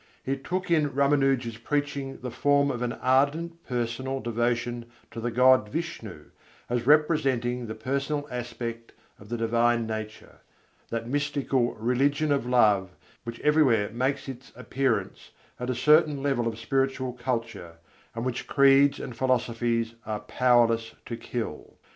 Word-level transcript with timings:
It 0.25 0.43
took 0.43 0.71
in 0.71 0.89
Râmânuja's 0.89 1.59
preaching 1.63 2.21
the 2.21 2.31
form 2.31 2.71
of 2.71 2.81
an 2.81 2.93
ardent 2.93 3.63
personal 3.67 4.19
devotion 4.19 4.87
to 5.11 5.19
the 5.21 5.29
God 5.29 5.69
Vishnu, 5.69 6.31
as 6.71 6.87
representing 6.87 7.67
the 7.67 7.75
personal 7.75 8.27
aspect 8.31 8.93
of 9.19 9.29
the 9.29 9.37
Divine 9.37 9.85
Nature: 9.85 10.39
that 10.89 11.07
mystical 11.07 11.75
"religion 11.75 12.31
of 12.31 12.47
love" 12.47 12.95
which 13.25 13.39
everywhere 13.41 13.91
makes 13.91 14.27
its 14.27 14.51
appearance 14.55 15.29
at 15.59 15.69
a 15.69 15.75
certain 15.75 16.23
level 16.23 16.47
of 16.47 16.57
spiritual 16.57 17.13
culture, 17.13 17.73
and 18.15 18.25
which 18.25 18.47
creeds 18.47 18.99
and 18.99 19.15
philosophies 19.15 19.93
are 20.07 20.21
powerless 20.21 20.95
to 21.05 21.15
kill. 21.15 21.75